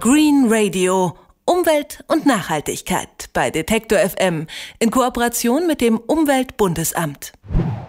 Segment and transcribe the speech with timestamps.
[0.00, 1.16] Green Radio.
[1.44, 4.46] Umwelt und Nachhaltigkeit bei Detektor FM
[4.78, 7.32] in Kooperation mit dem Umweltbundesamt.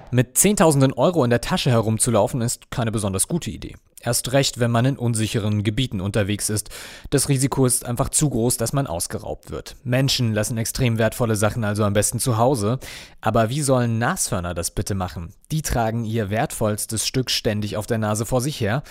[0.10, 3.76] Mit Zehntausenden Euro in der Tasche herumzulaufen ist keine besonders gute Idee.
[4.02, 6.72] Erst recht, wenn man in unsicheren Gebieten unterwegs ist.
[7.12, 9.76] Das Risiko ist einfach zu groß, dass man ausgeraubt wird.
[9.84, 12.80] Menschen lassen extrem wertvolle Sachen also am besten zu Hause.
[13.22, 15.36] Aber wie sollen Nashörner das bitte machen?
[15.52, 18.82] Die tragen ihr wertvollstes Stück ständig auf der Nase vor sich her,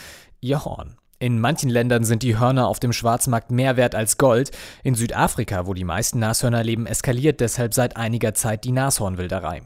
[0.41, 0.99] ihr Horn.
[1.21, 4.53] In manchen Ländern sind die Hörner auf dem Schwarzmarkt mehr wert als Gold.
[4.85, 9.63] In Südafrika, wo die meisten Nashörner leben, eskaliert deshalb seit einiger Zeit die Nashornwilderei.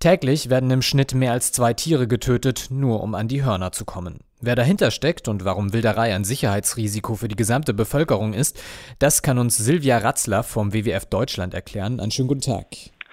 [0.00, 3.86] Täglich werden im Schnitt mehr als zwei Tiere getötet, nur um an die Hörner zu
[3.86, 4.18] kommen.
[4.42, 8.60] Wer dahinter steckt und warum Wilderei ein Sicherheitsrisiko für die gesamte Bevölkerung ist,
[8.98, 12.00] das kann uns Silvia Ratzler vom WWF Deutschland erklären.
[12.00, 12.66] Einen schönen guten Tag.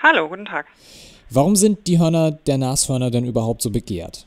[0.04, 0.66] Hallo, guten Tag.
[1.30, 4.26] Warum sind die Hörner der Nashörner denn überhaupt so begehrt?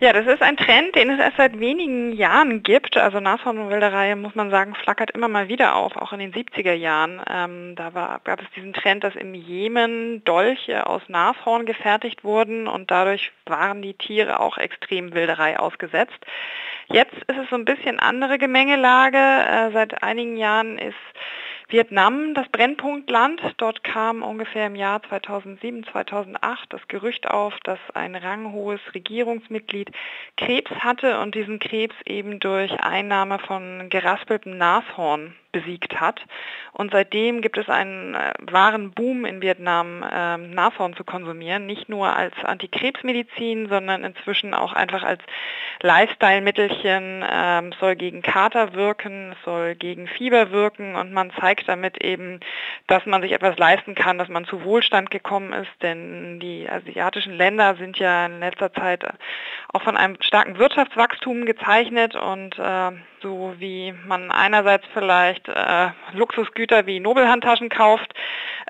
[0.00, 2.96] Ja, das ist ein Trend, den es erst seit wenigen Jahren gibt.
[2.96, 7.22] Also Nashornwilderei, muss man sagen, flackert immer mal wieder auf, auch in den 70er Jahren.
[7.30, 12.66] Ähm, da war, gab es diesen Trend, dass im Jemen Dolche aus Nashorn gefertigt wurden
[12.66, 16.18] und dadurch waren die Tiere auch extrem Wilderei ausgesetzt.
[16.88, 19.16] Jetzt ist es so ein bisschen andere Gemengelage.
[19.16, 20.96] Äh, seit einigen Jahren ist
[21.68, 23.40] Vietnam, das Brennpunktland.
[23.56, 29.90] Dort kam ungefähr im Jahr 2007, 2008 das Gerücht auf, dass ein ranghohes Regierungsmitglied
[30.36, 36.20] Krebs hatte und diesen Krebs eben durch Einnahme von geraspeltem Nashorn besiegt hat.
[36.72, 41.66] Und seitdem gibt es einen äh, wahren Boom in Vietnam, äh, Nashorn zu konsumieren.
[41.66, 45.22] Nicht nur als Antikrebsmedizin, sondern inzwischen auch einfach als
[45.80, 47.22] Lifestyle-Mittelchen.
[47.22, 52.40] Es soll gegen Kater wirken, soll gegen Fieber wirken und man zeigt damit eben,
[52.86, 55.70] dass man sich etwas leisten kann, dass man zu Wohlstand gekommen ist.
[55.82, 59.04] Denn die asiatischen Länder sind ja in letzter Zeit
[59.72, 62.90] auch von einem starken Wirtschaftswachstum gezeichnet und äh,
[63.22, 68.12] so wie man einerseits vielleicht äh, Luxusgüter wie Nobelhandtaschen kauft,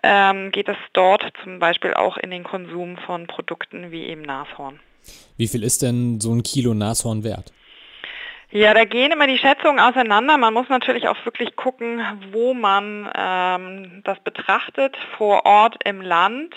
[0.02, 4.80] ähm, geht es dort zum Beispiel auch in den Konsum von Produkten wie eben Nashorn.
[5.36, 7.52] Wie viel ist denn so ein Kilo Nashorn wert?
[8.57, 10.39] Ja, da gehen immer die Schätzungen auseinander.
[10.39, 12.01] Man muss natürlich auch wirklich gucken,
[12.31, 16.55] wo man ähm, das betrachtet, vor Ort im Land.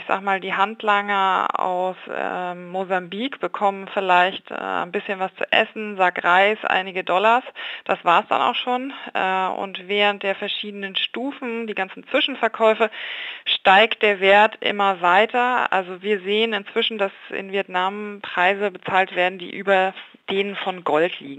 [0.00, 5.44] Ich sag mal, die Handlanger aus ähm, Mosambik bekommen vielleicht äh, ein bisschen was zu
[5.52, 7.44] essen, Sack Reis, einige Dollars.
[7.84, 8.92] Das war es dann auch schon.
[9.14, 12.90] Äh, und während der verschiedenen Stufen, die ganzen Zwischenverkäufe,
[13.44, 15.72] steigt der Wert immer weiter.
[15.72, 19.94] Also wir sehen inzwischen, dass in Vietnam Preise bezahlt werden, die über
[20.30, 21.35] denen von Gold liegen.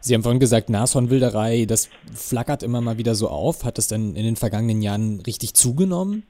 [0.00, 3.64] Sie haben vorhin gesagt, Nashornwilderei, das flackert immer mal wieder so auf.
[3.64, 6.24] Hat das denn in den vergangenen Jahren richtig zugenommen?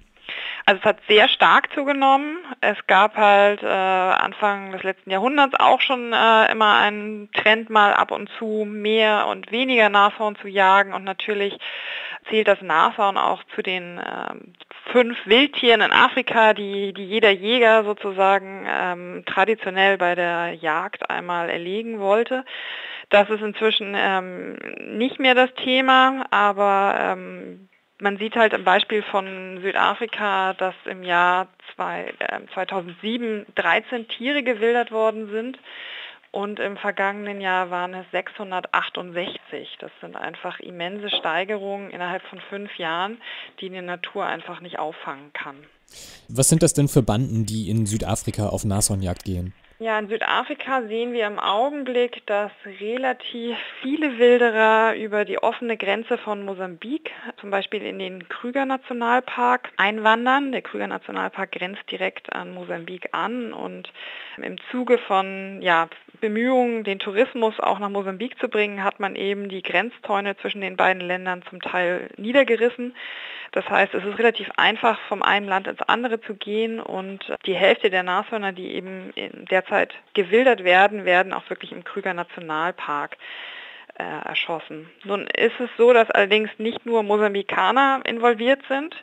[0.64, 2.38] Also es hat sehr stark zugenommen.
[2.60, 7.94] Es gab halt äh, Anfang des letzten Jahrhunderts auch schon äh, immer einen Trend mal
[7.94, 11.59] ab und zu mehr und weniger Nashorn zu jagen und natürlich
[12.28, 14.34] zählt das Nashorn auch zu den äh,
[14.93, 21.49] fünf Wildtieren in Afrika, die, die jeder Jäger sozusagen ähm, traditionell bei der Jagd einmal
[21.49, 22.44] erlegen wollte.
[23.10, 24.56] Das ist inzwischen ähm,
[24.97, 27.69] nicht mehr das Thema, aber ähm,
[28.00, 34.43] man sieht halt im Beispiel von Südafrika, dass im Jahr zwei, äh, 2007 13 Tiere
[34.43, 35.59] gewildert worden sind.
[36.32, 39.76] Und im vergangenen Jahr waren es 668.
[39.78, 43.20] Das sind einfach immense Steigerungen innerhalb von fünf Jahren,
[43.60, 45.56] die die Natur einfach nicht auffangen kann.
[46.28, 49.53] Was sind das denn für Banden, die in Südafrika auf Nashornjagd gehen?
[49.82, 56.19] Ja, in Südafrika sehen wir im Augenblick, dass relativ viele Wilderer über die offene Grenze
[56.19, 57.10] von Mosambik,
[57.41, 60.53] zum Beispiel in den Krüger Nationalpark, einwandern.
[60.53, 63.92] Der Krüger Nationalpark grenzt direkt an Mosambik an und
[64.37, 65.88] im Zuge von ja,
[66.21, 70.76] Bemühungen, den Tourismus auch nach Mosambik zu bringen, hat man eben die Grenzzäune zwischen den
[70.76, 72.94] beiden Ländern zum Teil niedergerissen.
[73.53, 77.55] Das heißt, es ist relativ einfach, vom einen Land ins andere zu gehen und die
[77.55, 79.13] Hälfte der Nashörner, die eben
[79.51, 83.19] derzeit gewildert werden, werden auch wirklich im Krüger Nationalpark
[84.03, 84.91] äh, erschossen.
[85.05, 88.95] Nun ist es so, dass allerdings nicht nur Mosambikaner involviert sind,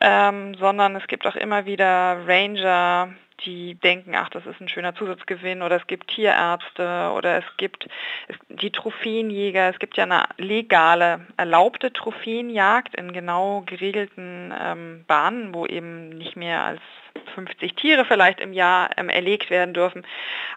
[0.00, 3.14] ähm, sondern es gibt auch immer wieder Ranger,
[3.44, 7.88] die denken, ach, das ist ein schöner Zusatzgewinn oder es gibt Tierärzte oder es gibt
[8.48, 9.70] die Trophäenjäger.
[9.70, 16.36] Es gibt ja eine legale, erlaubte Trophäenjagd in genau geregelten ähm, Bahnen, wo eben nicht
[16.36, 16.80] mehr als
[17.38, 20.04] 50 Tiere vielleicht im Jahr ähm, erlegt werden dürfen.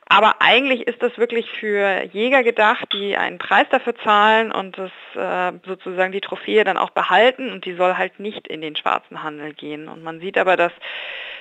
[0.08, 4.92] Aber eigentlich ist das wirklich für Jäger gedacht, die einen Preis dafür zahlen und das
[5.16, 9.24] äh, sozusagen die Trophäe dann auch behalten und die soll halt nicht in den schwarzen
[9.24, 9.88] Handel gehen.
[9.88, 10.74] Und man sieht aber, dass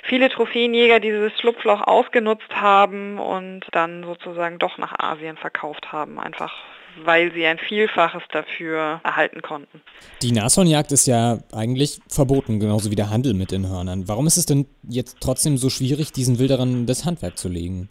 [0.03, 6.53] viele Trophäenjäger dieses Schlupfloch ausgenutzt haben und dann sozusagen doch nach Asien verkauft haben, einfach
[7.05, 9.81] weil sie ein Vielfaches dafür erhalten konnten.
[10.23, 14.09] Die Nashornjagd ist ja eigentlich verboten, genauso wie der Handel mit den Hörnern.
[14.09, 17.89] Warum ist es denn jetzt trotzdem so schwierig, diesen Wilderern das Handwerk zu legen?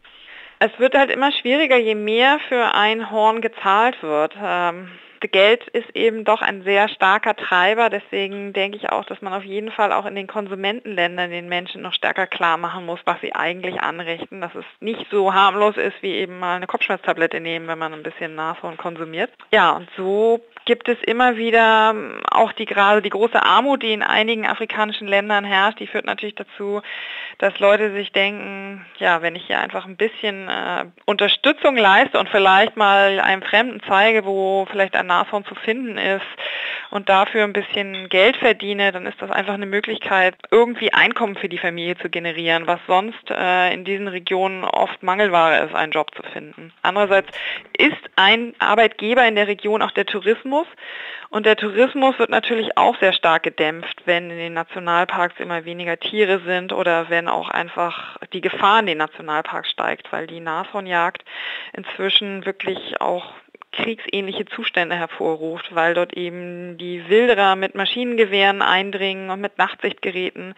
[0.59, 4.33] Es wird halt immer schwieriger, je mehr für ein Horn gezahlt wird.
[4.41, 4.89] Ähm
[5.27, 7.89] Geld ist eben doch ein sehr starker Treiber.
[7.89, 11.81] Deswegen denke ich auch, dass man auf jeden Fall auch in den Konsumentenländern den Menschen
[11.81, 14.41] noch stärker klar machen muss, was sie eigentlich anrichten.
[14.41, 18.03] Dass es nicht so harmlos ist, wie eben mal eine Kopfschmerztablette nehmen, wenn man ein
[18.03, 19.31] bisschen Nashorn konsumiert.
[19.51, 21.95] Ja, und so gibt es immer wieder
[22.29, 26.35] auch die gerade die große Armut, die in einigen afrikanischen Ländern herrscht, die führt natürlich
[26.35, 26.81] dazu,
[27.39, 32.29] dass Leute sich denken, ja, wenn ich hier einfach ein bisschen äh, Unterstützung leiste und
[32.29, 36.25] vielleicht mal einem Fremden zeige, wo vielleicht ein Nashorn zu finden ist
[36.91, 41.49] und dafür ein bisschen Geld verdiene, dann ist das einfach eine Möglichkeit, irgendwie Einkommen für
[41.49, 46.15] die Familie zu generieren, was sonst äh, in diesen Regionen oft Mangelware ist, einen Job
[46.15, 46.71] zu finden.
[46.81, 47.29] Andererseits
[47.77, 50.67] ist ein Arbeitgeber in der Region auch der Tourismus
[51.31, 55.99] und der Tourismus wird natürlich auch sehr stark gedämpft, wenn in den Nationalparks immer weniger
[55.99, 61.23] Tiere sind oder wenn auch einfach die Gefahr in den Nationalparks steigt, weil die Nashornjagd
[61.73, 63.33] inzwischen wirklich auch
[63.71, 70.55] kriegsähnliche Zustände hervorruft, weil dort eben die Wilderer mit Maschinengewehren eindringen und mit Nachtsichtgeräten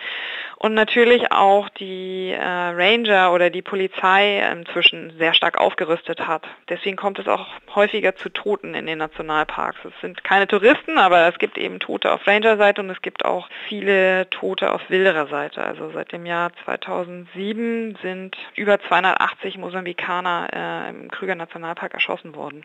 [0.58, 6.44] und natürlich auch die äh, Ranger oder die Polizei inzwischen sehr stark aufgerüstet hat.
[6.70, 9.80] Deswegen kommt es auch häufiger zu Toten in den Nationalparks.
[9.86, 13.50] Es sind keine Touristen, aber es gibt eben Tote auf Ranger-Seite und es gibt auch
[13.68, 15.64] viele Tote auf Wilderer-Seite.
[15.64, 22.64] Also seit dem Jahr 2007 sind über 280 Mosambikaner äh, im Krüger Nationalpark erschossen worden.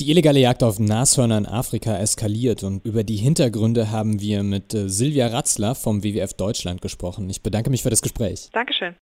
[0.00, 4.72] Die illegale Jagd auf Nashörner in Afrika eskaliert und über die Hintergründe haben wir mit
[4.72, 7.28] äh, Silvia Ratzler vom WWF Deutschland gesprochen.
[7.28, 8.48] Ich bedanke mich für das Gespräch.
[8.52, 8.96] Dankeschön.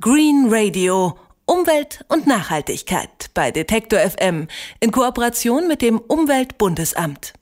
[0.00, 1.16] Green Radio.
[1.48, 4.48] Umwelt und Nachhaltigkeit bei Detektor FM
[4.80, 7.34] in Kooperation mit dem Umweltbundesamt.